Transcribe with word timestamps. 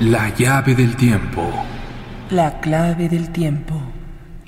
La 0.00 0.28
llave 0.28 0.74
del 0.74 0.94
tiempo. 0.94 1.50
La 2.28 2.60
clave 2.60 3.08
del 3.08 3.30
tiempo. 3.30 3.80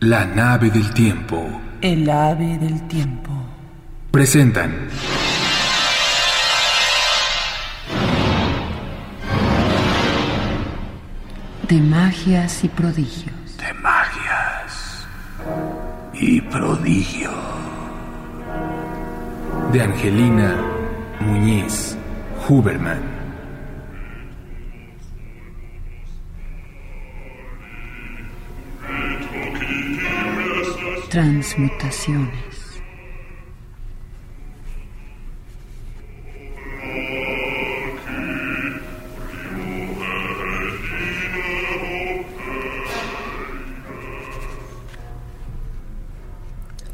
La 0.01 0.27
nave 0.27 0.69
del 0.69 0.93
tiempo. 0.93 1.43
El 1.80 2.11
ave 2.11 2.59
del 2.59 2.87
tiempo. 2.87 3.30
Presentan. 4.11 4.89
De 11.67 11.80
magias 11.80 12.65
y 12.65 12.69
prodigios. 12.69 13.57
De 13.57 13.73
magias 13.73 15.07
y 16.12 16.43
prodigios. 16.43 17.33
De 19.73 19.80
Angelina 19.80 20.57
Muñiz 21.21 21.96
Huberman. 22.46 23.18
Transmutaciones. 31.11 32.83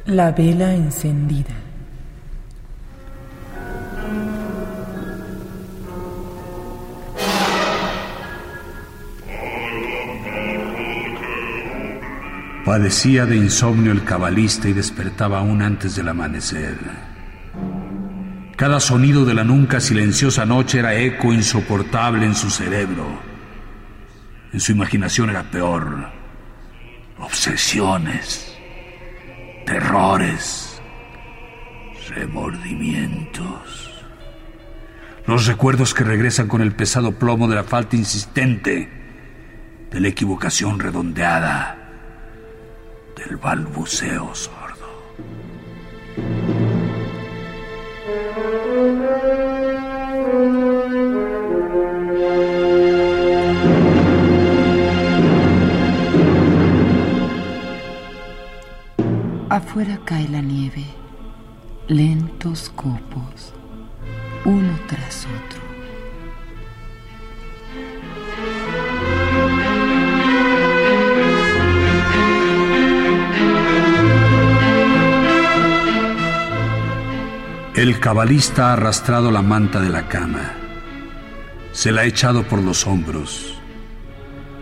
La 0.06 0.30
vela 0.30 0.74
encendida. 0.74 1.63
Padecía 12.64 13.26
de 13.26 13.36
insomnio 13.36 13.92
el 13.92 14.04
cabalista 14.04 14.70
y 14.70 14.72
despertaba 14.72 15.40
aún 15.40 15.60
antes 15.60 15.96
del 15.96 16.08
amanecer. 16.08 16.78
Cada 18.56 18.80
sonido 18.80 19.26
de 19.26 19.34
la 19.34 19.44
nunca 19.44 19.80
silenciosa 19.80 20.46
noche 20.46 20.78
era 20.78 20.94
eco 20.94 21.34
insoportable 21.34 22.24
en 22.24 22.34
su 22.34 22.48
cerebro. 22.48 23.04
En 24.50 24.60
su 24.60 24.72
imaginación 24.72 25.28
era 25.28 25.42
peor. 25.42 26.08
Obsesiones, 27.18 28.56
terrores, 29.66 30.80
remordimientos. 32.08 33.92
Los 35.26 35.46
recuerdos 35.46 35.92
que 35.92 36.04
regresan 36.04 36.48
con 36.48 36.62
el 36.62 36.72
pesado 36.72 37.18
plomo 37.18 37.46
de 37.46 37.56
la 37.56 37.64
falta 37.64 37.94
insistente, 37.94 38.88
de 39.90 40.00
la 40.00 40.08
equivocación 40.08 40.80
redondeada 40.80 41.83
del 43.26 43.36
balbuceo 43.36 44.34
sordo. 44.34 44.84
Afuera 59.48 59.98
cae 60.04 60.28
la 60.28 60.40
nieve, 60.42 60.84
lentos 61.88 62.70
copos, 62.70 63.54
uno 64.44 64.78
tras 64.88 65.26
otro. 65.26 65.63
El 77.74 77.98
cabalista 77.98 78.68
ha 78.68 78.74
arrastrado 78.74 79.32
la 79.32 79.42
manta 79.42 79.80
de 79.80 79.88
la 79.88 80.06
cama. 80.06 80.52
Se 81.72 81.90
la 81.90 82.02
ha 82.02 82.04
echado 82.04 82.44
por 82.44 82.62
los 82.62 82.86
hombros. 82.86 83.58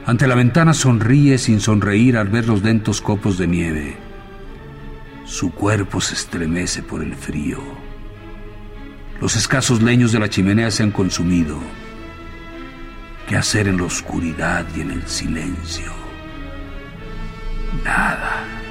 Ante 0.06 0.26
la 0.26 0.34
ventana 0.34 0.72
sonríe 0.72 1.36
sin 1.36 1.60
sonreír 1.60 2.16
al 2.16 2.28
ver 2.28 2.48
los 2.48 2.62
lentos 2.62 3.02
copos 3.02 3.36
de 3.36 3.46
nieve. 3.46 3.96
Su 5.26 5.52
cuerpo 5.52 6.00
se 6.00 6.14
estremece 6.14 6.82
por 6.82 7.02
el 7.02 7.14
frío. 7.14 7.58
Los 9.20 9.36
escasos 9.36 9.82
leños 9.82 10.12
de 10.12 10.18
la 10.18 10.30
chimenea 10.30 10.70
se 10.70 10.82
han 10.82 10.90
consumido. 10.90 11.58
¿Qué 13.28 13.36
hacer 13.36 13.68
en 13.68 13.76
la 13.76 13.84
oscuridad 13.84 14.64
y 14.74 14.80
en 14.80 14.90
el 14.90 15.06
silencio? 15.06 15.92
Nada. 17.84 18.61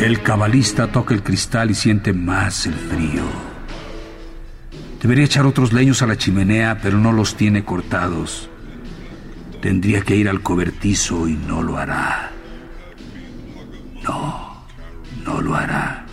El 0.00 0.22
cabalista 0.22 0.90
toca 0.90 1.12
el 1.12 1.22
cristal 1.22 1.70
y 1.70 1.74
siente 1.74 2.14
más 2.14 2.64
el 2.64 2.72
frío. 2.72 3.22
Debería 4.98 5.26
echar 5.26 5.44
otros 5.44 5.74
leños 5.74 6.00
a 6.00 6.06
la 6.06 6.16
chimenea, 6.16 6.78
pero 6.82 6.96
no 6.96 7.12
los 7.12 7.36
tiene 7.36 7.66
cortados. 7.66 8.48
Tendría 9.60 10.00
que 10.00 10.16
ir 10.16 10.30
al 10.30 10.40
cobertizo 10.40 11.28
y 11.28 11.34
no 11.34 11.62
lo 11.62 11.76
hará. 11.76 12.30
No, 14.02 14.64
no 15.22 15.42
lo 15.42 15.54
hará. 15.54 16.06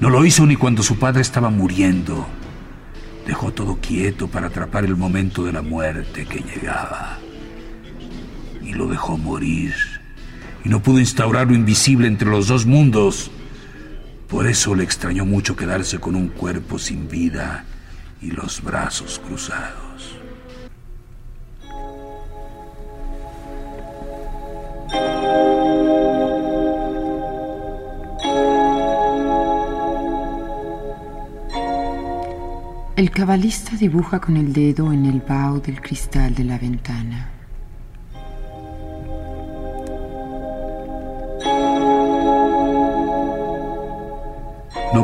No 0.00 0.10
lo 0.10 0.24
hizo 0.24 0.44
ni 0.44 0.56
cuando 0.56 0.82
su 0.82 0.98
padre 0.98 1.22
estaba 1.22 1.50
muriendo. 1.50 2.26
Dejó 3.24 3.52
todo 3.52 3.78
quieto 3.80 4.26
para 4.26 4.48
atrapar 4.48 4.84
el 4.84 4.96
momento 4.96 5.44
de 5.44 5.52
la 5.52 5.62
muerte 5.62 6.26
que 6.26 6.40
llegaba. 6.40 7.18
Y 8.60 8.72
lo 8.72 8.88
dejó 8.88 9.16
morir 9.16 9.93
y 10.64 10.68
no 10.68 10.82
pudo 10.82 10.98
instaurar 10.98 11.48
lo 11.48 11.54
invisible 11.54 12.08
entre 12.08 12.28
los 12.28 12.48
dos 12.48 12.64
mundos. 12.66 13.30
Por 14.28 14.46
eso 14.46 14.74
le 14.74 14.82
extrañó 14.82 15.24
mucho 15.24 15.54
quedarse 15.54 15.98
con 15.98 16.16
un 16.16 16.28
cuerpo 16.28 16.78
sin 16.78 17.08
vida 17.08 17.64
y 18.22 18.30
los 18.30 18.62
brazos 18.62 19.20
cruzados. 19.24 20.18
El 32.96 33.10
cabalista 33.10 33.76
dibuja 33.76 34.20
con 34.20 34.36
el 34.36 34.52
dedo 34.52 34.92
en 34.92 35.04
el 35.04 35.20
vaho 35.20 35.60
del 35.60 35.82
cristal 35.82 36.34
de 36.34 36.44
la 36.44 36.58
ventana. 36.58 37.33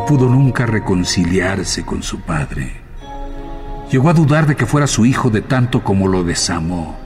Pudo 0.07 0.29
nunca 0.29 0.67
reconciliarse 0.67 1.85
con 1.85 2.03
su 2.03 2.21
padre. 2.21 2.73
Llegó 3.91 4.11
a 4.11 4.13
dudar 4.13 4.47
de 4.47 4.57
que 4.57 4.67
fuera 4.67 4.87
su 4.87 5.07
hijo 5.07 5.31
de 5.31 5.41
tanto 5.41 5.85
como 5.85 6.09
lo 6.09 6.25
desamó. 6.25 6.99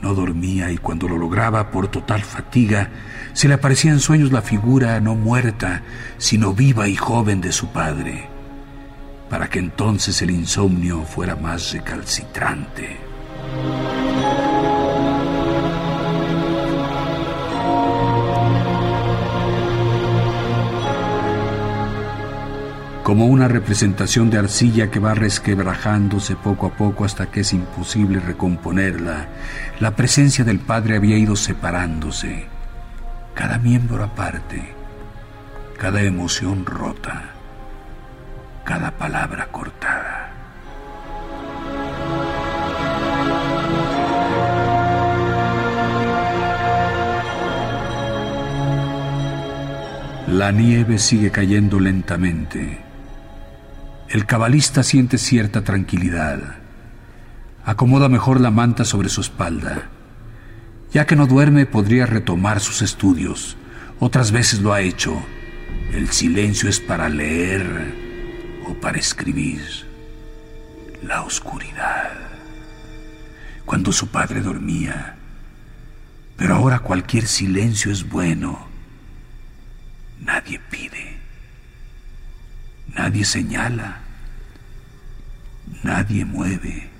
No 0.00 0.14
dormía 0.14 0.70
y 0.70 0.78
cuando 0.78 1.08
lo 1.08 1.18
lograba 1.18 1.70
por 1.70 1.88
total 1.88 2.22
fatiga, 2.22 2.90
se 3.32 3.48
le 3.48 3.54
aparecía 3.54 3.90
en 3.90 4.00
sueños 4.00 4.32
la 4.32 4.42
figura 4.42 5.00
no 5.00 5.14
muerta, 5.16 5.82
sino 6.18 6.54
viva 6.54 6.88
y 6.88 6.94
joven 6.94 7.40
de 7.40 7.52
su 7.52 7.68
padre, 7.68 8.28
para 9.28 9.48
que 9.50 9.58
entonces 9.58 10.22
el 10.22 10.30
insomnio 10.30 11.02
fuera 11.02 11.36
más 11.36 11.72
recalcitrante. 11.72 13.09
Como 23.20 23.34
una 23.34 23.48
representación 23.48 24.30
de 24.30 24.38
arcilla 24.38 24.90
que 24.90 24.98
va 24.98 25.12
resquebrajándose 25.12 26.36
poco 26.36 26.68
a 26.68 26.70
poco 26.70 27.04
hasta 27.04 27.30
que 27.30 27.40
es 27.40 27.52
imposible 27.52 28.18
recomponerla. 28.18 29.28
La 29.78 29.94
presencia 29.94 30.42
del 30.42 30.58
Padre 30.58 30.96
había 30.96 31.18
ido 31.18 31.36
separándose, 31.36 32.46
cada 33.34 33.58
miembro 33.58 34.04
aparte, 34.04 34.72
cada 35.76 36.00
emoción 36.00 36.64
rota, 36.64 37.24
cada 38.64 38.90
palabra 38.92 39.48
cortada. 39.48 40.32
La 50.26 50.50
nieve 50.52 50.96
sigue 50.96 51.30
cayendo 51.30 51.78
lentamente. 51.78 52.89
El 54.10 54.26
cabalista 54.26 54.82
siente 54.82 55.18
cierta 55.18 55.62
tranquilidad. 55.62 56.56
Acomoda 57.64 58.08
mejor 58.08 58.40
la 58.40 58.50
manta 58.50 58.84
sobre 58.84 59.08
su 59.08 59.20
espalda. 59.20 59.88
Ya 60.92 61.06
que 61.06 61.14
no 61.14 61.28
duerme, 61.28 61.64
podría 61.64 62.06
retomar 62.06 62.58
sus 62.58 62.82
estudios 62.82 63.56
Otras 64.00 64.32
veces 64.32 64.62
lo 64.62 64.72
ha 64.72 64.80
hecho. 64.80 65.22
El 65.92 66.08
silencio 66.08 66.68
es 66.68 66.80
para 66.80 67.08
leer 67.08 67.94
o 68.66 68.74
para 68.74 68.98
escribir. 68.98 69.62
La 71.04 71.22
oscuridad. 71.22 72.10
Cuando 73.64 73.92
su 73.92 74.08
padre 74.08 74.40
dormía. 74.40 75.14
Pero 76.36 76.56
ahora 76.56 76.80
cualquier 76.80 77.28
silencio 77.28 77.92
es 77.92 78.08
bueno. 78.08 78.66
Nadie 80.20 80.58
pide. 80.68 80.99
Nadie 83.02 83.24
señala. 83.24 84.02
Nadie 85.82 86.22
mueve. 86.26 86.90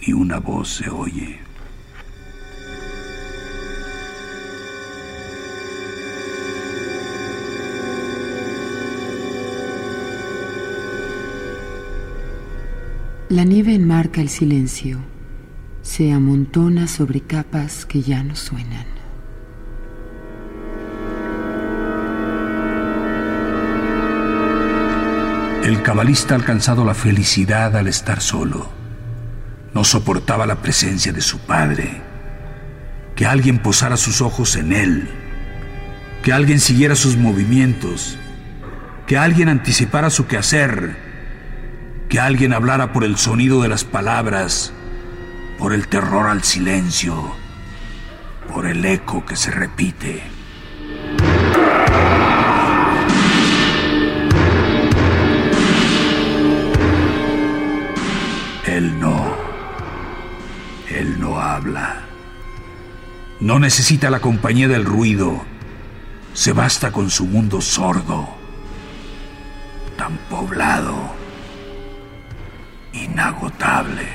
Ni 0.00 0.12
una 0.12 0.40
voz 0.40 0.70
se 0.74 0.90
oye. 0.90 1.38
La 13.28 13.44
nieve 13.44 13.76
enmarca 13.76 14.20
el 14.20 14.28
silencio, 14.28 14.98
se 15.82 16.10
amontona 16.10 16.88
sobre 16.88 17.20
capas 17.20 17.86
que 17.86 18.02
ya 18.02 18.24
no 18.24 18.34
suenan. 18.34 18.99
El 25.70 25.82
cabalista 25.82 26.34
ha 26.34 26.36
alcanzado 26.36 26.84
la 26.84 26.94
felicidad 26.94 27.76
al 27.76 27.86
estar 27.86 28.20
solo. 28.20 28.68
No 29.72 29.84
soportaba 29.84 30.44
la 30.44 30.56
presencia 30.56 31.12
de 31.12 31.20
su 31.20 31.38
padre. 31.38 32.02
Que 33.14 33.24
alguien 33.24 33.60
posara 33.60 33.96
sus 33.96 34.20
ojos 34.20 34.56
en 34.56 34.72
él. 34.72 35.08
Que 36.24 36.32
alguien 36.32 36.58
siguiera 36.58 36.96
sus 36.96 37.16
movimientos. 37.16 38.18
Que 39.06 39.16
alguien 39.16 39.48
anticipara 39.48 40.10
su 40.10 40.26
quehacer. 40.26 40.96
Que 42.08 42.18
alguien 42.18 42.52
hablara 42.52 42.92
por 42.92 43.04
el 43.04 43.16
sonido 43.16 43.62
de 43.62 43.68
las 43.68 43.84
palabras. 43.84 44.72
Por 45.56 45.72
el 45.72 45.86
terror 45.86 46.26
al 46.26 46.42
silencio. 46.42 47.32
Por 48.52 48.66
el 48.66 48.84
eco 48.84 49.24
que 49.24 49.36
se 49.36 49.52
repite. 49.52 50.24
Él 61.00 61.18
no 61.18 61.40
habla. 61.40 62.02
No 63.40 63.58
necesita 63.58 64.10
la 64.10 64.20
compañía 64.20 64.68
del 64.68 64.84
ruido. 64.84 65.40
Se 66.34 66.52
basta 66.52 66.92
con 66.92 67.08
su 67.08 67.24
mundo 67.24 67.62
sordo, 67.62 68.28
tan 69.96 70.18
poblado, 70.28 70.94
inagotable. 72.92 74.06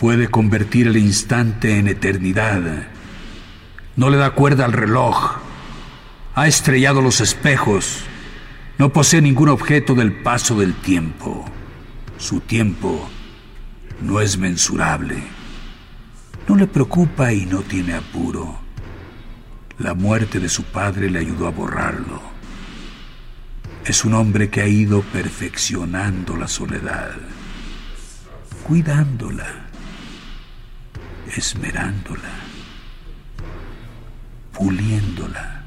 Puede 0.00 0.28
convertir 0.28 0.86
el 0.86 0.96
instante 0.96 1.78
en 1.78 1.88
eternidad. 1.88 2.62
No 3.96 4.08
le 4.08 4.16
da 4.16 4.30
cuerda 4.30 4.64
al 4.64 4.72
reloj. 4.72 5.36
Ha 6.34 6.48
estrellado 6.48 7.02
los 7.02 7.20
espejos. 7.20 8.04
No 8.76 8.92
posee 8.92 9.22
ningún 9.22 9.50
objeto 9.50 9.94
del 9.94 10.12
paso 10.12 10.58
del 10.58 10.74
tiempo. 10.74 11.44
Su 12.18 12.40
tiempo 12.40 13.08
no 14.02 14.20
es 14.20 14.36
mensurable. 14.36 15.22
No 16.48 16.56
le 16.56 16.66
preocupa 16.66 17.32
y 17.32 17.46
no 17.46 17.60
tiene 17.60 17.94
apuro. 17.94 18.58
La 19.78 19.94
muerte 19.94 20.40
de 20.40 20.48
su 20.48 20.64
padre 20.64 21.08
le 21.08 21.20
ayudó 21.20 21.46
a 21.46 21.50
borrarlo. 21.50 22.20
Es 23.84 24.04
un 24.04 24.14
hombre 24.14 24.50
que 24.50 24.60
ha 24.60 24.66
ido 24.66 25.02
perfeccionando 25.02 26.36
la 26.36 26.48
soledad, 26.48 27.12
cuidándola, 28.66 29.46
esmerándola, 31.36 32.30
puliéndola. 34.52 35.64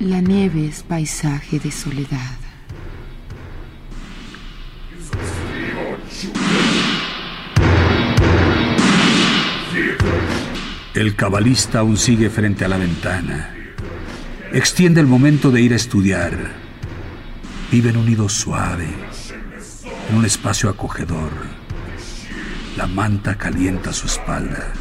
La 0.00 0.20
nieve 0.20 0.66
es 0.66 0.82
paisaje 0.82 1.58
de 1.58 1.70
soledad. 1.70 2.38
El 10.94 11.14
cabalista 11.16 11.78
aún 11.78 11.96
sigue 11.96 12.30
frente 12.30 12.64
a 12.64 12.68
la 12.68 12.76
ventana. 12.76 13.54
Extiende 14.52 15.00
el 15.00 15.06
momento 15.06 15.50
de 15.50 15.62
ir 15.62 15.72
a 15.72 15.76
estudiar. 15.76 16.32
Vive 17.70 17.90
en 17.90 17.96
un 17.96 18.06
nido 18.06 18.28
suave, 18.28 18.88
en 20.10 20.16
un 20.16 20.24
espacio 20.24 20.68
acogedor. 20.68 21.30
La 22.76 22.86
manta 22.86 23.36
calienta 23.36 23.92
su 23.92 24.06
espalda. 24.06 24.72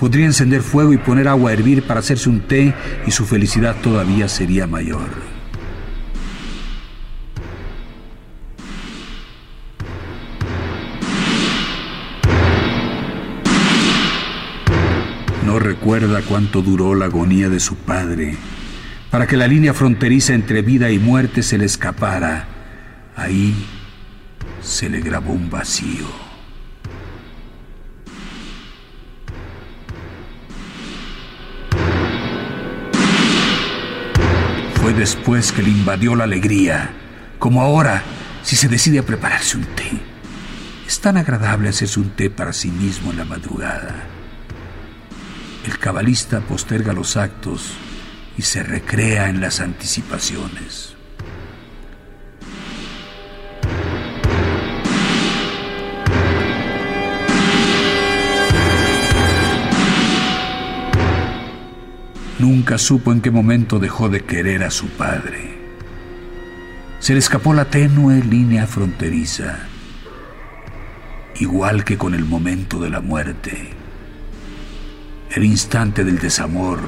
Podría 0.00 0.24
encender 0.24 0.62
fuego 0.62 0.94
y 0.94 0.96
poner 0.96 1.28
agua 1.28 1.50
a 1.50 1.52
hervir 1.52 1.82
para 1.82 2.00
hacerse 2.00 2.30
un 2.30 2.40
té 2.40 2.74
y 3.06 3.10
su 3.10 3.26
felicidad 3.26 3.76
todavía 3.82 4.28
sería 4.28 4.66
mayor. 4.66 5.10
No 15.44 15.58
recuerda 15.58 16.22
cuánto 16.22 16.62
duró 16.62 16.94
la 16.94 17.04
agonía 17.04 17.50
de 17.50 17.60
su 17.60 17.74
padre 17.76 18.38
para 19.10 19.26
que 19.26 19.36
la 19.36 19.48
línea 19.48 19.74
fronteriza 19.74 20.32
entre 20.32 20.62
vida 20.62 20.90
y 20.90 20.98
muerte 20.98 21.42
se 21.42 21.58
le 21.58 21.66
escapara. 21.66 22.46
Ahí 23.16 23.54
se 24.62 24.88
le 24.88 25.00
grabó 25.00 25.34
un 25.34 25.50
vacío. 25.50 26.29
Después 35.00 35.50
que 35.50 35.62
le 35.62 35.70
invadió 35.70 36.14
la 36.14 36.24
alegría, 36.24 36.90
como 37.38 37.62
ahora 37.62 38.02
si 38.42 38.54
se 38.54 38.68
decide 38.68 38.98
a 38.98 39.02
prepararse 39.02 39.56
un 39.56 39.64
té. 39.64 39.90
Es 40.86 41.00
tan 41.00 41.16
agradable 41.16 41.70
hacerse 41.70 42.00
un 42.00 42.10
té 42.10 42.28
para 42.28 42.52
sí 42.52 42.70
mismo 42.70 43.10
en 43.10 43.16
la 43.16 43.24
madrugada. 43.24 43.94
El 45.64 45.78
cabalista 45.78 46.40
posterga 46.40 46.92
los 46.92 47.16
actos 47.16 47.72
y 48.36 48.42
se 48.42 48.62
recrea 48.62 49.30
en 49.30 49.40
las 49.40 49.60
anticipaciones. 49.60 50.96
Nunca 62.40 62.78
supo 62.78 63.12
en 63.12 63.20
qué 63.20 63.30
momento 63.30 63.78
dejó 63.78 64.08
de 64.08 64.22
querer 64.22 64.62
a 64.62 64.70
su 64.70 64.88
padre. 64.88 65.58
Se 66.98 67.12
le 67.12 67.18
escapó 67.18 67.52
la 67.52 67.66
tenue 67.66 68.24
línea 68.24 68.66
fronteriza, 68.66 69.58
igual 71.38 71.84
que 71.84 71.98
con 71.98 72.14
el 72.14 72.24
momento 72.24 72.80
de 72.80 72.88
la 72.88 73.02
muerte. 73.02 73.74
El 75.30 75.44
instante 75.44 76.02
del 76.02 76.18
desamor 76.18 76.80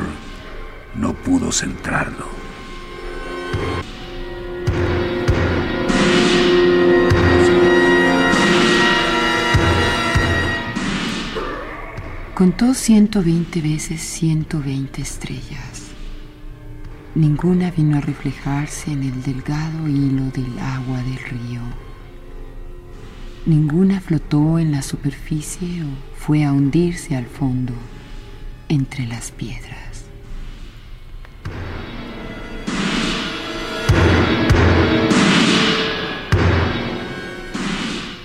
no 0.94 1.12
pudo 1.12 1.52
centrarlo. 1.52 2.31
Contó 12.42 12.74
120 12.74 13.60
veces 13.60 14.00
120 14.00 15.00
estrellas. 15.00 15.92
Ninguna 17.14 17.70
vino 17.70 17.98
a 17.98 18.00
reflejarse 18.00 18.90
en 18.90 19.04
el 19.04 19.22
delgado 19.22 19.86
hilo 19.86 20.24
del 20.32 20.58
agua 20.58 21.00
del 21.04 21.18
río. 21.18 21.60
Ninguna 23.46 24.00
flotó 24.00 24.58
en 24.58 24.72
la 24.72 24.82
superficie 24.82 25.84
o 25.84 26.18
fue 26.18 26.42
a 26.42 26.52
hundirse 26.52 27.14
al 27.14 27.26
fondo 27.26 27.74
entre 28.68 29.06
las 29.06 29.30
piedras. 29.30 29.91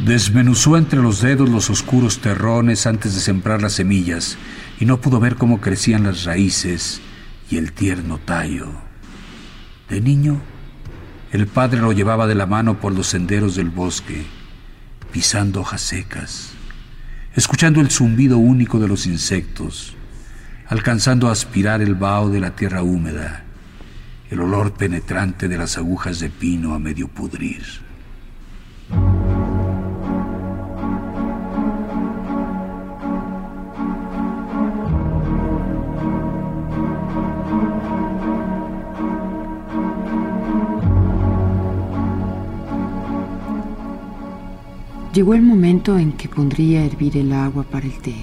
Desmenuzó 0.07 0.77
entre 0.77 1.01
los 1.01 1.19
dedos 1.19 1.49
los 1.49 1.69
oscuros 1.69 2.19
terrones 2.19 2.87
antes 2.87 3.13
de 3.13 3.19
sembrar 3.19 3.61
las 3.61 3.73
semillas 3.73 4.37
y 4.79 4.85
no 4.85 5.01
pudo 5.01 5.19
ver 5.19 5.35
cómo 5.35 5.59
crecían 5.59 6.03
las 6.03 6.23
raíces 6.23 7.01
y 7.51 7.57
el 7.57 7.73
tierno 7.73 8.17
tallo. 8.17 8.69
De 9.89 9.99
niño, 9.99 10.39
el 11.33 11.45
padre 11.45 11.81
lo 11.81 11.91
llevaba 11.91 12.25
de 12.25 12.35
la 12.35 12.45
mano 12.45 12.79
por 12.79 12.93
los 12.93 13.07
senderos 13.07 13.57
del 13.57 13.69
bosque, 13.69 14.25
pisando 15.11 15.59
hojas 15.59 15.81
secas, 15.81 16.51
escuchando 17.35 17.81
el 17.81 17.91
zumbido 17.91 18.37
único 18.37 18.79
de 18.79 18.87
los 18.87 19.07
insectos, 19.07 19.93
alcanzando 20.69 21.27
a 21.27 21.33
aspirar 21.33 21.81
el 21.81 21.95
vaho 21.95 22.29
de 22.29 22.39
la 22.39 22.55
tierra 22.55 22.81
húmeda, 22.81 23.43
el 24.31 24.39
olor 24.39 24.71
penetrante 24.71 25.49
de 25.49 25.57
las 25.57 25.77
agujas 25.77 26.21
de 26.21 26.29
pino 26.29 26.73
a 26.75 26.79
medio 26.79 27.09
pudrir. 27.09 27.86
Llegó 45.17 45.33
el 45.33 45.41
momento 45.41 45.97
en 45.97 46.11
que 46.11 46.29
pondría 46.29 46.81
a 46.81 46.85
hervir 46.85 47.17
el 47.17 47.33
agua 47.33 47.63
para 47.63 47.87
el 47.87 47.97
té. 48.01 48.13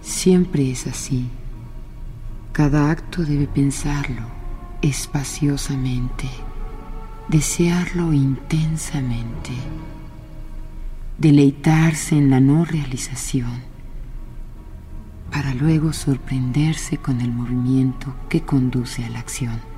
Siempre 0.00 0.70
es 0.70 0.86
así. 0.86 1.28
Cada 2.52 2.92
acto 2.92 3.24
debe 3.24 3.48
pensarlo 3.48 4.22
espaciosamente, 4.80 6.28
desearlo 7.26 8.12
intensamente, 8.12 9.50
deleitarse 11.18 12.16
en 12.16 12.30
la 12.30 12.38
no 12.38 12.64
realización, 12.64 13.64
para 15.32 15.52
luego 15.52 15.92
sorprenderse 15.92 16.98
con 16.98 17.20
el 17.20 17.32
movimiento 17.32 18.14
que 18.28 18.42
conduce 18.42 19.04
a 19.04 19.10
la 19.10 19.18
acción 19.18 19.71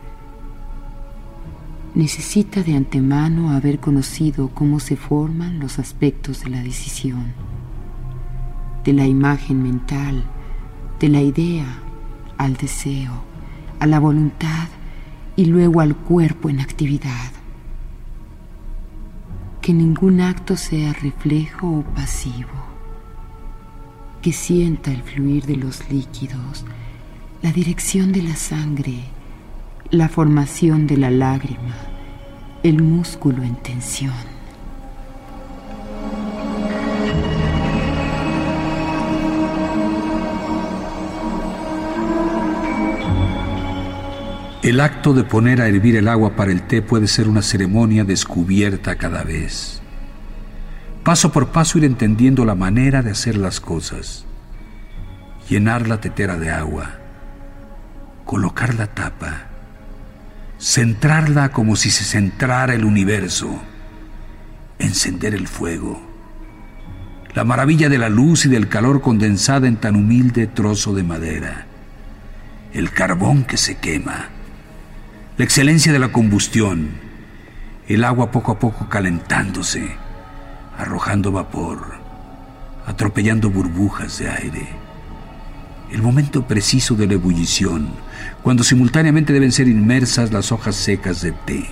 necesita 1.94 2.62
de 2.62 2.74
antemano 2.74 3.50
haber 3.50 3.78
conocido 3.78 4.48
cómo 4.48 4.80
se 4.80 4.96
forman 4.96 5.60
los 5.60 5.78
aspectos 5.78 6.42
de 6.42 6.50
la 6.50 6.62
decisión, 6.62 7.32
de 8.84 8.92
la 8.92 9.06
imagen 9.06 9.62
mental, 9.62 10.24
de 10.98 11.08
la 11.08 11.20
idea 11.20 11.66
al 12.36 12.56
deseo, 12.56 13.12
a 13.78 13.86
la 13.86 14.00
voluntad 14.00 14.68
y 15.36 15.46
luego 15.46 15.80
al 15.80 15.94
cuerpo 15.94 16.48
en 16.48 16.60
actividad. 16.60 17.30
Que 19.60 19.72
ningún 19.72 20.20
acto 20.20 20.56
sea 20.56 20.92
reflejo 20.94 21.78
o 21.78 21.82
pasivo, 21.94 22.50
que 24.20 24.32
sienta 24.32 24.90
el 24.90 25.02
fluir 25.02 25.46
de 25.46 25.56
los 25.56 25.88
líquidos, 25.90 26.64
la 27.40 27.52
dirección 27.52 28.10
de 28.12 28.22
la 28.22 28.36
sangre, 28.36 29.04
la 29.94 30.08
formación 30.08 30.88
de 30.88 30.96
la 30.96 31.10
lágrima, 31.10 31.76
el 32.64 32.82
músculo 32.82 33.44
en 33.44 33.54
tensión. 33.56 34.12
El 44.62 44.80
acto 44.80 45.12
de 45.12 45.22
poner 45.22 45.60
a 45.60 45.68
hervir 45.68 45.94
el 45.94 46.08
agua 46.08 46.34
para 46.34 46.50
el 46.50 46.62
té 46.62 46.82
puede 46.82 47.06
ser 47.06 47.28
una 47.28 47.42
ceremonia 47.42 48.02
descubierta 48.02 48.96
cada 48.96 49.22
vez. 49.22 49.80
Paso 51.04 51.30
por 51.30 51.48
paso 51.48 51.78
ir 51.78 51.84
entendiendo 51.84 52.44
la 52.44 52.54
manera 52.56 53.02
de 53.02 53.10
hacer 53.10 53.36
las 53.36 53.60
cosas. 53.60 54.24
Llenar 55.48 55.86
la 55.86 56.00
tetera 56.00 56.36
de 56.36 56.50
agua. 56.50 56.96
Colocar 58.24 58.74
la 58.74 58.86
tapa 58.86 59.53
centrarla 60.58 61.50
como 61.50 61.76
si 61.76 61.90
se 61.90 62.04
centrara 62.04 62.74
el 62.74 62.84
universo, 62.84 63.60
encender 64.78 65.34
el 65.34 65.48
fuego, 65.48 66.00
la 67.34 67.44
maravilla 67.44 67.88
de 67.88 67.98
la 67.98 68.08
luz 68.08 68.46
y 68.46 68.48
del 68.48 68.68
calor 68.68 69.00
condensada 69.00 69.66
en 69.66 69.76
tan 69.76 69.96
humilde 69.96 70.46
trozo 70.46 70.94
de 70.94 71.02
madera, 71.02 71.66
el 72.72 72.90
carbón 72.90 73.44
que 73.44 73.56
se 73.56 73.76
quema, 73.76 74.28
la 75.36 75.44
excelencia 75.44 75.92
de 75.92 75.98
la 75.98 76.12
combustión, 76.12 76.90
el 77.88 78.04
agua 78.04 78.30
poco 78.30 78.52
a 78.52 78.58
poco 78.58 78.88
calentándose, 78.88 79.96
arrojando 80.78 81.32
vapor, 81.32 81.94
atropellando 82.86 83.50
burbujas 83.50 84.18
de 84.18 84.30
aire. 84.30 84.68
El 85.90 86.02
momento 86.02 86.46
preciso 86.46 86.94
de 86.94 87.06
la 87.06 87.14
ebullición, 87.14 87.88
cuando 88.44 88.62
simultáneamente 88.62 89.32
deben 89.32 89.52
ser 89.52 89.68
inmersas 89.68 90.30
las 90.30 90.52
hojas 90.52 90.76
secas 90.76 91.22
de 91.22 91.32
té. 91.32 91.66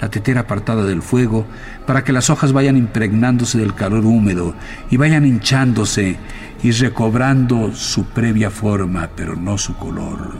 La 0.00 0.10
tetera 0.10 0.40
apartada 0.40 0.84
del 0.84 1.00
fuego 1.00 1.46
para 1.86 2.02
que 2.02 2.12
las 2.12 2.28
hojas 2.28 2.52
vayan 2.52 2.76
impregnándose 2.76 3.56
del 3.56 3.72
calor 3.72 4.04
húmedo 4.04 4.56
y 4.90 4.96
vayan 4.96 5.24
hinchándose 5.24 6.18
y 6.60 6.72
recobrando 6.72 7.72
su 7.72 8.04
previa 8.06 8.50
forma, 8.50 9.10
pero 9.14 9.36
no 9.36 9.56
su 9.56 9.76
color, 9.76 10.32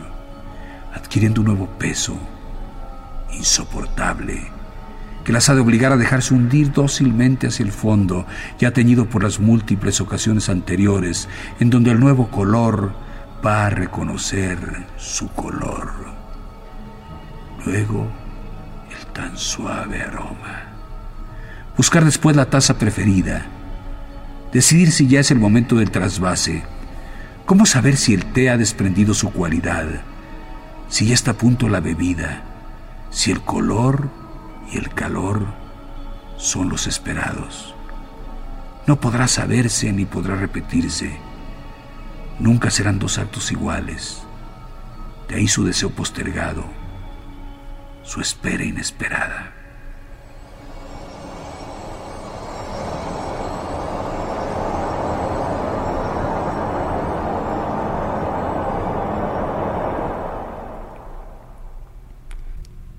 adquiriendo 0.93 1.43
un 1.43 1.47
nuevo 1.47 1.69
peso 1.79 2.19
insoportable 3.33 4.51
que 5.23 5.33
las 5.33 5.49
ha 5.49 5.55
de 5.55 5.61
obligar 5.61 5.93
a 5.93 5.97
dejarse 5.97 6.35
hundir 6.35 6.73
dócilmente 6.73 7.47
hacia 7.47 7.65
el 7.65 7.73
fondo, 7.73 8.27
ya 8.59 8.73
teñido 8.73 9.09
por 9.09 9.23
las 9.23 9.41
múltiples 9.41 10.03
ocasiones 10.03 10.51
anteriores, 10.51 11.31
en 11.61 11.71
donde 11.71 11.93
el 11.93 12.01
nuevo 12.01 12.31
color 12.31 13.04
va 13.45 13.67
a 13.67 13.71
reconocer 13.71 14.59
su 14.97 15.29
color. 15.29 15.93
Luego, 17.67 18.07
el 18.91 19.07
tan 19.13 19.37
suave 19.37 20.03
aroma. 20.03 20.63
Buscar 21.77 22.05
después 22.05 22.37
la 22.37 22.47
taza 22.47 22.79
preferida. 22.79 23.47
Decidir 24.53 24.93
si 24.93 25.09
ya 25.09 25.21
es 25.21 25.31
el 25.31 25.39
momento 25.39 25.77
del 25.77 25.91
trasvase. 25.91 26.63
¿Cómo 27.45 27.67
saber 27.67 27.97
si 27.97 28.15
el 28.15 28.33
té 28.33 28.49
ha 28.49 28.57
desprendido 28.57 29.13
su 29.13 29.31
cualidad? 29.31 29.87
Si 30.89 31.07
ya 31.07 31.15
está 31.15 31.33
a 31.33 31.35
punto 31.35 31.69
la 31.69 31.81
bebida. 31.81 32.43
Si 33.11 33.31
el 33.31 33.43
color 33.43 34.09
y 34.73 34.79
el 34.79 34.89
calor 34.91 35.47
son 36.39 36.69
los 36.69 36.87
esperados. 36.87 37.75
No 38.87 39.01
podrá 39.01 39.29
saberse 39.29 39.93
ni 39.93 40.05
podrá 40.05 40.37
repetirse. 40.37 41.19
Nunca 42.39 42.71
serán 42.71 42.99
dos 42.99 43.19
actos 43.19 43.53
iguales. 43.53 44.23
De 45.29 45.37
ahí 45.37 45.49
su 45.49 45.65
deseo 45.65 45.91
postergado, 45.91 46.65
su 48.03 48.21
espera 48.21 48.65
inesperada. 48.65 49.53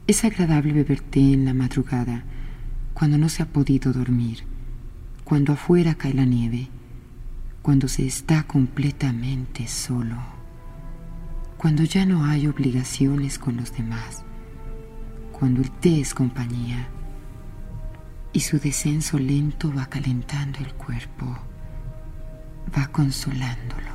Es 0.07 0.23
agradable 0.23 0.71
beber 0.71 1.01
té 1.01 1.33
en 1.33 1.45
la 1.45 1.53
madrugada, 1.53 2.23
cuando 2.93 3.17
no 3.17 3.27
se 3.27 3.43
ha 3.43 3.47
podido 3.47 3.91
dormir, 3.91 4.43
cuando 5.23 5.53
afuera 5.53 5.95
cae 5.95 6.13
la 6.13 6.25
nieve, 6.25 6.69
cuando 7.65 7.87
se 7.87 8.05
está 8.05 8.43
completamente 8.43 9.67
solo, 9.67 10.17
cuando 11.57 11.83
ya 11.83 12.05
no 12.05 12.23
hay 12.23 12.45
obligaciones 12.45 13.39
con 13.39 13.57
los 13.57 13.75
demás, 13.75 14.23
cuando 15.31 15.61
el 15.61 15.71
té 15.71 15.99
es 15.99 16.13
compañía 16.13 16.87
y 18.33 18.41
su 18.41 18.59
descenso 18.59 19.17
lento 19.17 19.73
va 19.73 19.87
calentando 19.87 20.59
el 20.59 20.75
cuerpo, 20.75 21.25
va 22.77 22.85
consolándolo. 22.89 23.94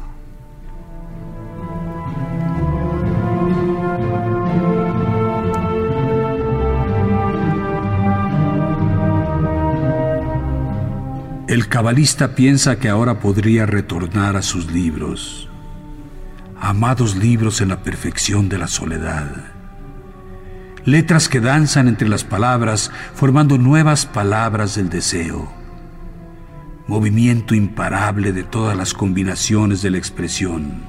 El 11.51 11.67
cabalista 11.67 12.37
piensa 12.37 12.79
que 12.79 12.89
ahora 12.89 13.19
podría 13.19 13.67
retornar 13.67 14.37
a 14.37 14.43
sus 14.43 14.71
libros, 14.71 15.49
amados 16.61 17.17
libros 17.17 17.61
en 17.61 17.71
la 17.71 17.83
perfección 17.83 18.49
de 18.49 18.57
la 18.57 18.69
soledad. 18.69 19.35
Letras 20.85 21.29
que 21.29 21.41
danzan 21.41 21.89
entre 21.89 22.09
las 22.09 22.23
palabras, 22.23 22.93
formando 23.17 23.59
nuevas 23.59 24.07
palabras 24.07 24.77
del 24.77 24.91
deseo. 24.91 25.51
Movimiento 26.87 27.57
imparable 27.57 28.33
de 28.33 28.45
todas 28.45 28.77
las 28.77 28.95
combinaciones 28.95 29.83
de 29.83 29.91
la 29.91 29.99
expresión. 29.99 30.85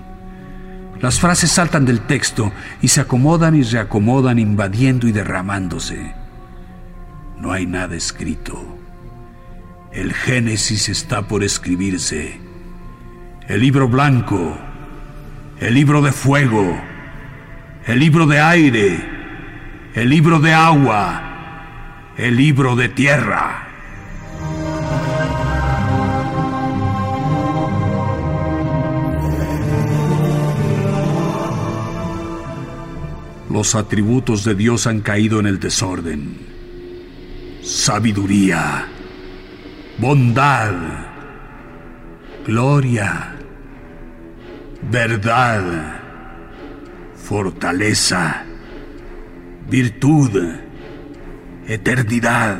Las 0.99 1.19
frases 1.19 1.49
saltan 1.49 1.85
del 1.85 2.01
texto 2.01 2.51
y 2.83 2.89
se 2.89 3.01
acomodan 3.01 3.55
y 3.55 3.63
reacomodan 3.63 4.37
invadiendo 4.37 5.07
y 5.07 5.11
derramándose. 5.11 6.13
No 7.39 7.51
hay 7.51 7.65
nada 7.65 7.95
escrito 7.95 8.77
El 9.93 10.13
Génesis 10.13 10.88
está 10.88 11.27
por 11.27 11.43
escribirse. 11.43 12.39
El 13.50 13.60
libro 13.60 13.89
blanco, 13.89 14.57
el 15.60 15.74
libro 15.74 16.01
de 16.01 16.13
fuego, 16.13 16.81
el 17.86 18.00
libro 18.00 18.25
de 18.25 18.39
aire, 18.39 19.00
el 19.93 20.10
libro 20.10 20.39
de 20.39 20.53
agua, 20.53 22.13
el 22.17 22.38
libro 22.38 22.77
de 22.77 22.88
tierra. 22.88 23.67
Los 33.50 33.75
atributos 33.75 34.45
de 34.45 34.55
Dios 34.55 34.88
han 34.88 35.01
caído 35.01 35.41
en 35.41 35.48
el 35.48 35.60
desorden. 35.60 36.38
Sabiduría, 37.62 38.88
bondad, 39.98 40.74
gloria, 42.45 43.36
verdad, 44.89 45.63
fortaleza, 47.15 48.43
virtud, 49.69 50.55
eternidad, 51.67 52.57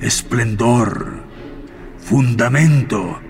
esplendor, 0.00 1.24
fundamento, 1.98 3.20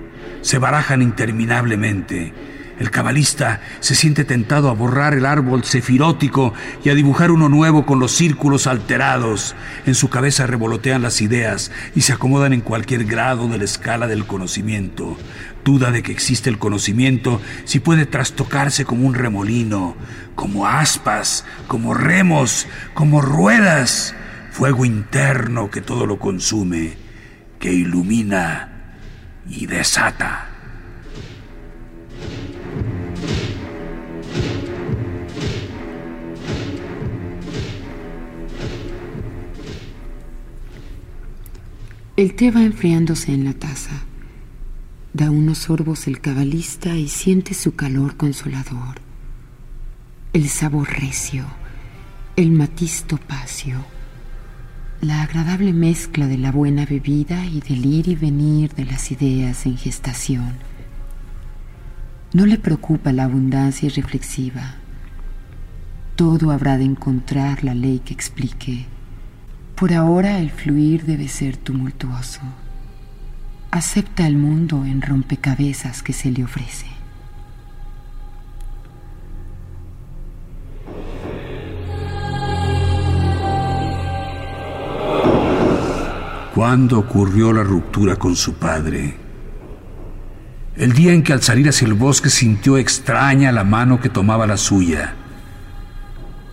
se 0.40 0.58
barajan 0.58 1.02
interminablemente 1.02 2.32
el 2.78 2.90
cabalista 2.90 3.60
se 3.80 3.94
siente 3.94 4.24
tentado 4.24 4.70
a 4.70 4.74
borrar 4.74 5.14
el 5.14 5.26
árbol 5.26 5.64
cefirótico 5.64 6.54
y 6.84 6.90
a 6.90 6.94
dibujar 6.94 7.30
uno 7.30 7.48
nuevo 7.48 7.84
con 7.84 7.98
los 7.98 8.12
círculos 8.12 8.66
alterados. 8.66 9.56
En 9.84 9.94
su 9.94 10.08
cabeza 10.08 10.46
revolotean 10.46 11.02
las 11.02 11.20
ideas 11.20 11.72
y 11.96 12.02
se 12.02 12.12
acomodan 12.12 12.52
en 12.52 12.60
cualquier 12.60 13.04
grado 13.04 13.48
de 13.48 13.58
la 13.58 13.64
escala 13.64 14.06
del 14.06 14.26
conocimiento. 14.26 15.16
Duda 15.64 15.90
de 15.90 16.02
que 16.02 16.12
existe 16.12 16.48
el 16.50 16.58
conocimiento 16.58 17.40
si 17.64 17.80
puede 17.80 18.06
trastocarse 18.06 18.84
como 18.84 19.06
un 19.06 19.14
remolino, 19.14 19.96
como 20.36 20.66
aspas, 20.66 21.44
como 21.66 21.94
remos, 21.94 22.66
como 22.94 23.20
ruedas. 23.20 24.14
Fuego 24.52 24.84
interno 24.84 25.70
que 25.70 25.80
todo 25.80 26.06
lo 26.06 26.18
consume, 26.18 26.96
que 27.58 27.72
ilumina 27.72 28.96
y 29.48 29.66
desata. 29.66 30.47
El 42.18 42.34
té 42.34 42.50
va 42.50 42.64
enfriándose 42.64 43.32
en 43.32 43.44
la 43.44 43.52
taza. 43.52 44.02
Da 45.12 45.30
unos 45.30 45.58
sorbos 45.58 46.08
el 46.08 46.20
cabalista 46.20 46.96
y 46.96 47.06
siente 47.06 47.54
su 47.54 47.76
calor 47.76 48.16
consolador. 48.16 48.96
El 50.32 50.48
sabor 50.48 50.88
recio, 50.98 51.44
el 52.34 52.50
matiz 52.50 53.04
topacio, 53.04 53.84
la 55.00 55.22
agradable 55.22 55.72
mezcla 55.72 56.26
de 56.26 56.38
la 56.38 56.50
buena 56.50 56.86
bebida 56.86 57.46
y 57.46 57.60
del 57.60 57.86
ir 57.86 58.08
y 58.08 58.16
venir 58.16 58.74
de 58.74 58.86
las 58.86 59.12
ideas 59.12 59.64
en 59.66 59.76
gestación. 59.76 60.54
No 62.32 62.46
le 62.46 62.58
preocupa 62.58 63.12
la 63.12 63.26
abundancia 63.26 63.86
irreflexiva. 63.86 64.74
Todo 66.16 66.50
habrá 66.50 66.78
de 66.78 66.84
encontrar 66.84 67.62
la 67.62 67.74
ley 67.74 68.00
que 68.00 68.12
explique 68.12 68.86
por 69.78 69.92
ahora 69.92 70.40
el 70.40 70.50
fluir 70.50 71.04
debe 71.04 71.28
ser 71.28 71.56
tumultuoso. 71.56 72.40
Acepta 73.70 74.26
el 74.26 74.36
mundo 74.36 74.84
en 74.84 75.00
rompecabezas 75.00 76.02
que 76.02 76.12
se 76.12 76.32
le 76.32 76.42
ofrece. 76.42 76.86
¿Cuándo 86.56 86.98
ocurrió 86.98 87.52
la 87.52 87.62
ruptura 87.62 88.16
con 88.16 88.34
su 88.34 88.54
padre? 88.54 89.16
El 90.74 90.92
día 90.92 91.12
en 91.12 91.22
que 91.22 91.32
al 91.32 91.42
salir 91.42 91.68
hacia 91.68 91.86
el 91.86 91.94
bosque 91.94 92.30
sintió 92.30 92.78
extraña 92.78 93.52
la 93.52 93.62
mano 93.62 94.00
que 94.00 94.08
tomaba 94.08 94.44
la 94.44 94.56
suya. 94.56 95.14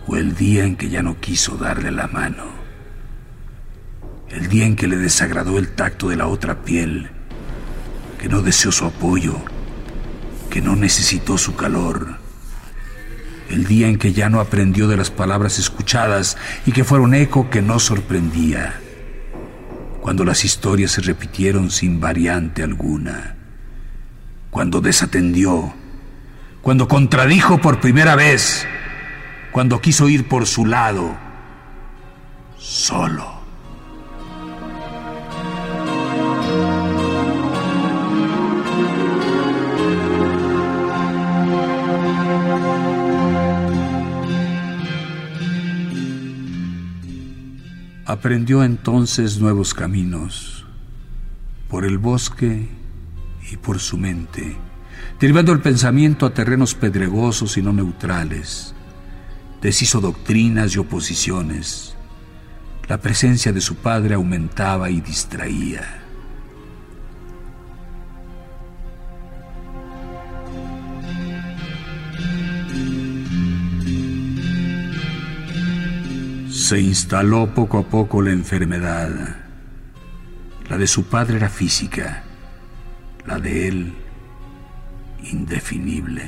O 0.06 0.14
el 0.14 0.36
día 0.36 0.64
en 0.64 0.76
que 0.76 0.88
ya 0.88 1.02
no 1.02 1.18
quiso 1.18 1.56
darle 1.56 1.90
la 1.90 2.06
mano 2.06 2.55
el 4.30 4.48
día 4.48 4.66
en 4.66 4.76
que 4.76 4.88
le 4.88 4.96
desagradó 4.96 5.58
el 5.58 5.68
tacto 5.68 6.08
de 6.08 6.16
la 6.16 6.26
otra 6.26 6.62
piel, 6.62 7.10
que 8.18 8.28
no 8.28 8.42
deseó 8.42 8.72
su 8.72 8.84
apoyo, 8.84 9.36
que 10.50 10.60
no 10.60 10.74
necesitó 10.74 11.38
su 11.38 11.54
calor, 11.54 12.18
el 13.50 13.66
día 13.66 13.88
en 13.88 13.98
que 13.98 14.12
ya 14.12 14.28
no 14.28 14.40
aprendió 14.40 14.88
de 14.88 14.96
las 14.96 15.10
palabras 15.10 15.58
escuchadas 15.58 16.36
y 16.66 16.72
que 16.72 16.84
fueron 16.84 17.14
eco 17.14 17.50
que 17.50 17.62
no 17.62 17.78
sorprendía, 17.78 18.80
cuando 20.00 20.24
las 20.24 20.44
historias 20.44 20.92
se 20.92 21.02
repitieron 21.02 21.70
sin 21.70 22.00
variante 22.00 22.62
alguna, 22.62 23.36
cuando 24.50 24.80
desatendió, 24.80 25.74
cuando 26.62 26.88
contradijo 26.88 27.58
por 27.60 27.80
primera 27.80 28.16
vez, 28.16 28.66
cuando 29.52 29.80
quiso 29.80 30.08
ir 30.08 30.28
por 30.28 30.46
su 30.46 30.66
lado, 30.66 31.16
solo. 32.58 33.35
Aprendió 48.08 48.62
entonces 48.62 49.40
nuevos 49.40 49.74
caminos, 49.74 50.64
por 51.68 51.84
el 51.84 51.98
bosque 51.98 52.68
y 53.50 53.56
por 53.56 53.80
su 53.80 53.98
mente, 53.98 54.56
derivando 55.18 55.50
el 55.50 55.58
pensamiento 55.58 56.24
a 56.24 56.32
terrenos 56.32 56.76
pedregosos 56.76 57.56
y 57.56 57.62
no 57.62 57.72
neutrales. 57.72 58.76
Deshizo 59.60 60.00
doctrinas 60.00 60.76
y 60.76 60.78
oposiciones. 60.78 61.96
La 62.88 62.98
presencia 62.98 63.52
de 63.52 63.60
su 63.60 63.74
padre 63.74 64.14
aumentaba 64.14 64.88
y 64.88 65.00
distraía. 65.00 66.05
Se 76.76 76.82
instaló 76.82 77.54
poco 77.54 77.78
a 77.78 77.84
poco 77.84 78.20
la 78.20 78.32
enfermedad. 78.32 79.08
La 80.68 80.76
de 80.76 80.86
su 80.86 81.04
padre 81.04 81.38
era 81.38 81.48
física, 81.48 82.22
la 83.24 83.38
de 83.38 83.68
él 83.68 83.94
indefinible. 85.22 86.22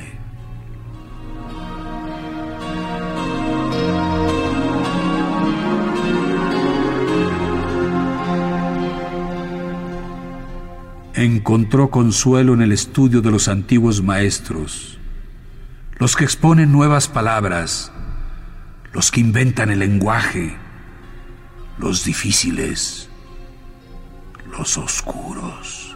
Encontró 11.13 11.91
consuelo 11.91 12.55
en 12.55 12.63
el 12.63 12.71
estudio 12.71 13.21
de 13.21 13.29
los 13.29 13.47
antiguos 13.47 14.01
maestros, 14.01 14.97
los 15.99 16.15
que 16.15 16.23
exponen 16.23 16.71
nuevas 16.71 17.07
palabras, 17.07 17.91
los 18.93 19.11
que 19.11 19.21
inventan 19.21 19.69
el 19.69 19.79
lenguaje, 19.79 20.55
los 21.77 22.03
difíciles, 22.03 23.09
los 24.51 24.77
oscuros. 24.77 25.95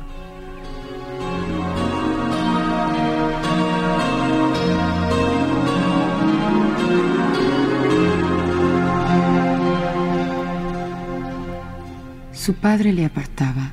Su 12.32 12.56
padre 12.56 12.92
le 12.92 13.06
apartaba, 13.06 13.72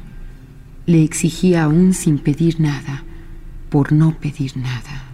le 0.86 1.02
exigía 1.02 1.64
aún 1.64 1.92
sin 1.92 2.18
pedir 2.18 2.60
nada, 2.60 3.02
por 3.68 3.92
no 3.92 4.18
pedir 4.18 4.56
nada. 4.56 5.09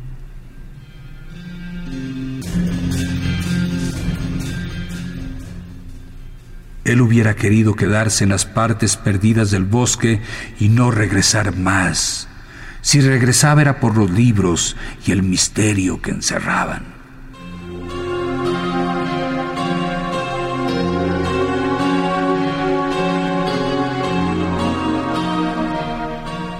Él 6.86 7.00
hubiera 7.00 7.34
querido 7.34 7.74
quedarse 7.74 8.22
en 8.22 8.30
las 8.30 8.46
partes 8.46 8.96
perdidas 8.96 9.50
del 9.50 9.64
bosque 9.64 10.20
y 10.60 10.68
no 10.68 10.92
regresar 10.92 11.56
más. 11.56 12.28
Si 12.80 13.00
regresaba 13.00 13.60
era 13.60 13.80
por 13.80 13.96
los 13.96 14.08
libros 14.08 14.76
y 15.04 15.10
el 15.10 15.24
misterio 15.24 16.00
que 16.00 16.12
encerraban. 16.12 16.84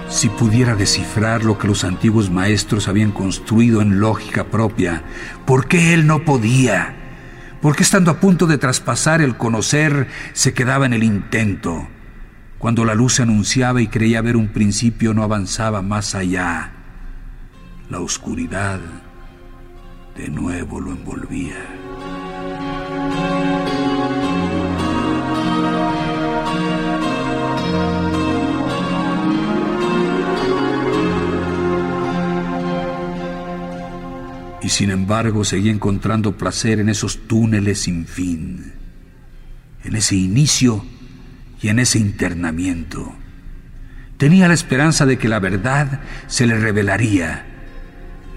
Si 0.09 0.27
pudiera 0.27 0.75
descifrar 0.75 1.45
lo 1.45 1.57
que 1.57 1.67
los 1.67 1.85
antiguos 1.85 2.29
maestros 2.29 2.89
habían 2.89 3.11
construido 3.11 3.81
en 3.81 4.01
lógica 4.01 4.43
propia, 4.43 5.03
¿por 5.45 5.69
qué 5.69 5.93
él 5.93 6.05
no 6.05 6.25
podía? 6.25 7.06
¿Por 7.61 7.75
qué 7.75 7.83
estando 7.83 8.11
a 8.11 8.19
punto 8.19 8.45
de 8.45 8.57
traspasar 8.57 9.21
el 9.21 9.35
conocer 9.35 10.07
se 10.33 10.53
quedaba 10.53 10.85
en 10.85 10.93
el 10.93 11.03
intento? 11.03 11.87
Cuando 12.59 12.85
la 12.85 12.93
luz 12.93 13.15
se 13.15 13.23
anunciaba 13.23 13.81
y 13.81 13.87
creía 13.87 14.21
ver 14.21 14.35
un 14.35 14.49
principio 14.49 15.13
no 15.13 15.23
avanzaba 15.23 15.81
más 15.81 16.13
allá. 16.13 16.71
La 17.89 17.99
oscuridad 17.99 18.79
de 20.15 20.29
nuevo 20.29 20.79
lo 20.79 20.91
envolvía. 20.91 21.76
Sin 34.77 34.91
embargo 34.91 35.43
seguía 35.43 35.71
encontrando 35.71 36.37
placer 36.37 36.79
en 36.79 36.89
esos 36.89 37.27
túneles 37.27 37.79
sin 37.79 38.05
fin, 38.05 38.73
en 39.83 39.95
ese 39.95 40.15
inicio 40.15 40.85
y 41.59 41.69
en 41.69 41.79
ese 41.79 41.97
internamiento. 41.97 43.11
Tenía 44.17 44.47
la 44.47 44.53
esperanza 44.53 45.07
de 45.07 45.17
que 45.17 45.29
la 45.29 45.39
verdad 45.39 46.01
se 46.27 46.45
le 46.45 46.59
revelaría, 46.59 47.43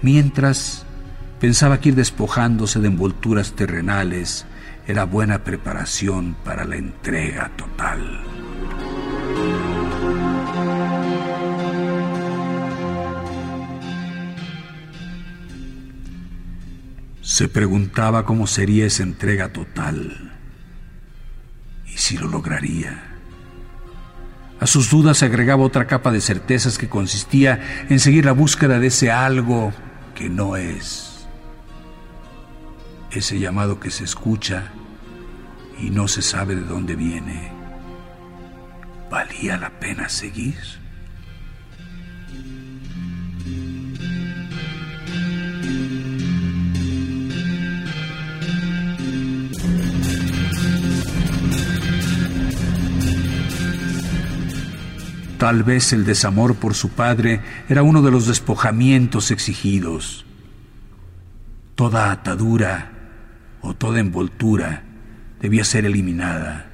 mientras 0.01 0.83
pensaba 1.39 1.79
que 1.79 1.89
ir 1.89 1.95
despojándose 1.95 2.79
de 2.79 2.87
envolturas 2.87 3.53
terrenales 3.53 4.47
era 4.87 5.03
buena 5.03 5.43
preparación 5.43 6.35
para 6.43 6.65
la 6.65 6.75
entrega 6.75 7.51
total. 7.55 8.30
Se 17.31 17.47
preguntaba 17.47 18.25
cómo 18.25 18.45
sería 18.45 18.85
esa 18.85 19.03
entrega 19.03 19.53
total 19.53 20.33
y 21.85 21.97
si 21.97 22.17
lo 22.17 22.27
lograría. 22.27 23.03
A 24.59 24.67
sus 24.67 24.89
dudas 24.89 25.19
se 25.19 25.27
agregaba 25.27 25.63
otra 25.63 25.87
capa 25.87 26.11
de 26.11 26.19
certezas 26.19 26.77
que 26.77 26.89
consistía 26.89 27.85
en 27.87 28.01
seguir 28.01 28.25
la 28.25 28.33
búsqueda 28.33 28.79
de 28.79 28.87
ese 28.87 29.11
algo 29.11 29.71
que 30.13 30.27
no 30.27 30.57
es. 30.57 31.25
Ese 33.11 33.39
llamado 33.39 33.79
que 33.79 33.91
se 33.91 34.03
escucha 34.03 34.73
y 35.79 35.89
no 35.89 36.09
se 36.09 36.21
sabe 36.21 36.55
de 36.55 36.63
dónde 36.63 36.97
viene. 36.97 37.49
¿Valía 39.09 39.55
la 39.55 39.69
pena 39.79 40.09
seguir? 40.09 40.80
Tal 55.41 55.63
vez 55.63 55.91
el 55.91 56.05
desamor 56.05 56.53
por 56.57 56.75
su 56.75 56.89
padre 56.89 57.41
era 57.67 57.81
uno 57.81 58.03
de 58.03 58.11
los 58.11 58.27
despojamientos 58.27 59.31
exigidos. 59.31 60.23
Toda 61.73 62.11
atadura 62.11 62.91
o 63.61 63.73
toda 63.73 63.99
envoltura 63.99 64.83
debía 65.39 65.65
ser 65.65 65.85
eliminada. 65.85 66.67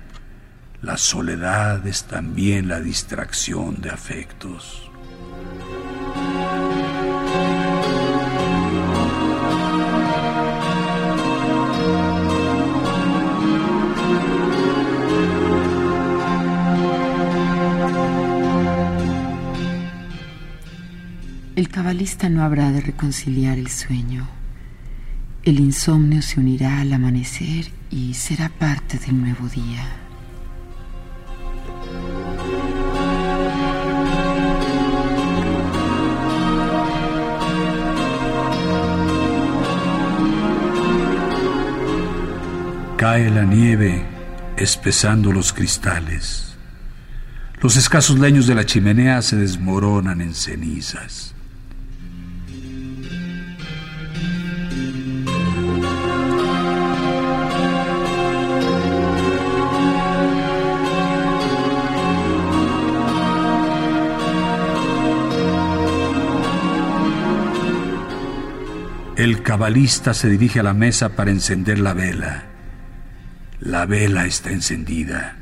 La 0.82 0.98
soledad 0.98 1.88
es 1.88 2.08
también 2.08 2.68
la 2.68 2.82
distracción 2.82 3.80
de 3.80 3.90
afectos. 3.90 4.92
Cabalista 21.78 22.28
no 22.28 22.44
habrá 22.44 22.72
de 22.72 22.82
reconciliar 22.82 23.60
el 23.60 23.70
sueño. 23.70 24.28
El 25.44 25.60
insomnio 25.60 26.24
se 26.24 26.40
unirá 26.40 26.82
al 26.82 26.92
amanecer 26.92 27.72
y 27.92 28.16
será 28.16 28.50
parte 28.50 28.98
del 28.98 29.22
nuevo 29.22 29.48
día. 29.48 29.86
Cae 42.98 43.30
la 43.30 43.44
nieve 43.44 44.04
espesando 44.58 45.32
los 45.32 45.54
cristales. 45.54 46.58
Los 47.62 47.78
escasos 47.78 48.18
leños 48.18 48.48
de 48.48 48.56
la 48.56 48.66
chimenea 48.66 49.22
se 49.22 49.36
desmoronan 49.36 50.22
en 50.22 50.34
cenizas. 50.34 51.37
El 69.28 69.44
cabalista 69.44 70.14
se 70.14 70.30
dirige 70.30 70.62
a 70.62 70.64
la 70.64 70.74
mesa 70.74 71.18
para 71.18 71.32
encender 71.32 71.80
la 71.80 71.94
vela. 71.94 72.46
La 73.60 73.86
vela 73.86 74.26
está 74.26 74.52
encendida. 74.52 75.36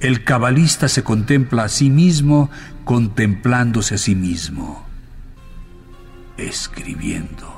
El 0.00 0.24
cabalista 0.24 0.88
se 0.88 1.04
contempla 1.04 1.62
a 1.62 1.68
sí 1.68 1.88
mismo 1.88 2.50
contemplándose 2.84 3.94
a 3.94 3.98
sí 3.98 4.16
mismo, 4.16 4.84
escribiendo. 6.36 7.57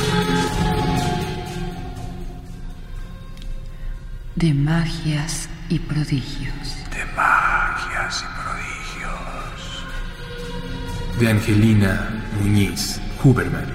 De 4.41 4.55
magias 4.55 5.47
y 5.69 5.77
prodigios. 5.77 6.75
De 6.89 7.05
magias 7.15 8.23
y 8.23 8.27
prodigios. 8.41 9.85
de 11.19 11.29
Angelina 11.29 12.09
Muñiz 12.41 12.99
Huberman. 13.23 13.67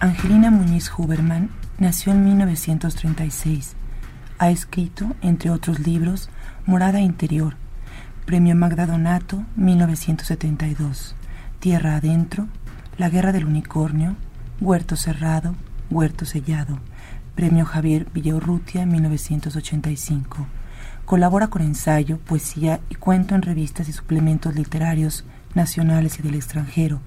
Angelina 0.00 0.50
Muñiz 0.50 0.90
Huberman 0.96 1.50
nació 1.78 2.12
en 2.12 2.24
1936. 2.24 3.76
Ha 4.44 4.50
escrito, 4.50 5.16
entre 5.22 5.48
otros 5.48 5.78
libros, 5.86 6.28
Morada 6.66 7.00
Interior, 7.00 7.56
Premio 8.26 8.54
Magda 8.54 8.84
Donato, 8.84 9.42
1972, 9.56 11.16
Tierra 11.60 11.96
Adentro, 11.96 12.48
La 12.98 13.08
Guerra 13.08 13.32
del 13.32 13.46
Unicornio, 13.46 14.16
Huerto 14.60 14.96
Cerrado, 14.96 15.54
Huerto 15.90 16.26
Sellado, 16.26 16.78
Premio 17.34 17.64
Javier 17.64 18.06
Villaurrutia 18.12 18.84
1985. 18.84 20.46
Colabora 21.06 21.46
con 21.46 21.62
ensayo, 21.62 22.18
poesía 22.18 22.80
y 22.90 22.96
cuento 22.96 23.34
en 23.34 23.40
revistas 23.40 23.88
y 23.88 23.92
suplementos 23.92 24.54
literarios 24.54 25.24
nacionales 25.54 26.18
y 26.18 26.22
del 26.22 26.34
extranjero. 26.34 27.00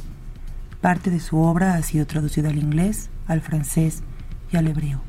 Parte 0.81 1.11
de 1.11 1.19
su 1.19 1.37
obra 1.37 1.75
ha 1.75 1.83
sido 1.83 2.07
traducida 2.07 2.49
al 2.49 2.57
inglés, 2.57 3.11
al 3.27 3.41
francés 3.41 4.01
y 4.51 4.57
al 4.57 4.67
hebreo. 4.67 5.03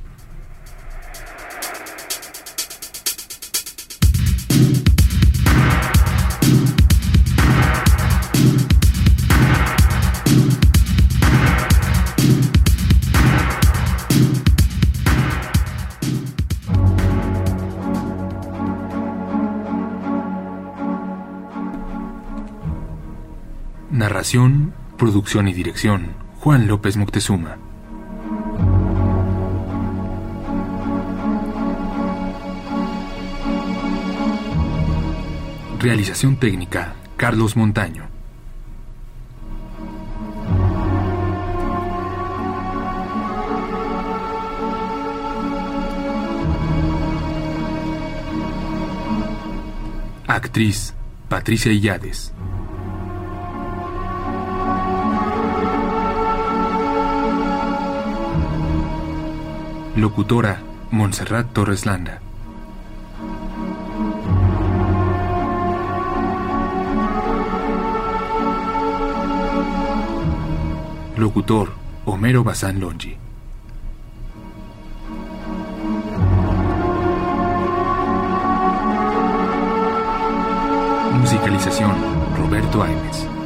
Producción 24.96 25.46
y 25.46 25.52
dirección, 25.52 26.08
Juan 26.40 26.66
López 26.66 26.96
Moctezuma. 26.96 27.56
Realización 35.78 36.36
técnica, 36.36 36.94
Carlos 37.16 37.56
Montaño. 37.56 38.08
Actriz, 50.26 50.92
Patricia 51.28 51.70
Illades. 51.70 52.32
Locutora, 59.98 60.60
Montserrat 60.92 61.52
Torres 61.52 61.84
Landa. 61.84 62.20
Locutor, 71.16 71.72
Homero 72.04 72.44
Bazán 72.44 72.78
Longi. 72.78 73.16
Musicalización, 81.18 81.96
Roberto 82.36 82.84
Aimes. 82.84 83.37